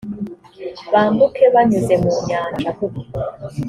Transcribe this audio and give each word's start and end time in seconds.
bambuke 0.91 1.43
banyuze 1.53 1.93
mu 2.03 2.11
nyanja 2.27 2.69